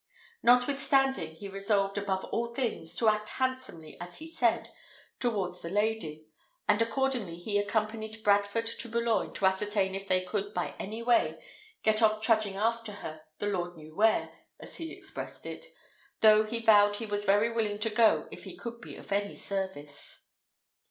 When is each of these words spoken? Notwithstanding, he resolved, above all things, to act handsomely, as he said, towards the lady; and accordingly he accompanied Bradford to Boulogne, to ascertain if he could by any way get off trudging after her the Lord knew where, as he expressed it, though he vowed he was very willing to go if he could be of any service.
Notwithstanding, 0.41 1.35
he 1.35 1.47
resolved, 1.47 1.95
above 1.95 2.25
all 2.31 2.47
things, 2.47 2.95
to 2.95 3.07
act 3.07 3.29
handsomely, 3.29 3.99
as 4.01 4.17
he 4.17 4.25
said, 4.25 4.69
towards 5.19 5.61
the 5.61 5.69
lady; 5.69 6.25
and 6.67 6.81
accordingly 6.81 7.35
he 7.37 7.59
accompanied 7.59 8.23
Bradford 8.23 8.65
to 8.65 8.89
Boulogne, 8.89 9.31
to 9.33 9.45
ascertain 9.45 9.93
if 9.93 10.07
he 10.09 10.23
could 10.25 10.55
by 10.55 10.73
any 10.79 11.03
way 11.03 11.39
get 11.83 12.01
off 12.01 12.19
trudging 12.19 12.55
after 12.55 12.93
her 12.93 13.21
the 13.37 13.45
Lord 13.45 13.77
knew 13.77 13.93
where, 13.95 14.33
as 14.59 14.77
he 14.77 14.91
expressed 14.91 15.45
it, 15.45 15.67
though 16.21 16.45
he 16.45 16.57
vowed 16.57 16.95
he 16.95 17.05
was 17.05 17.23
very 17.23 17.51
willing 17.51 17.77
to 17.77 17.91
go 17.91 18.27
if 18.31 18.43
he 18.43 18.57
could 18.57 18.81
be 18.81 18.95
of 18.95 19.11
any 19.11 19.35
service. 19.35 20.25